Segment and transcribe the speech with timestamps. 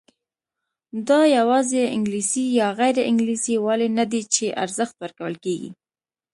[1.07, 5.71] دا یوازې انګلیسي یا غیر انګلیسي والی نه دی چې ارزښت ورکول کېږي.